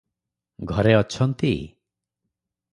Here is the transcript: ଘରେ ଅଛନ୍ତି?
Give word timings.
ଘରେ 0.71 0.95
ଅଛନ୍ତି? 1.01 1.53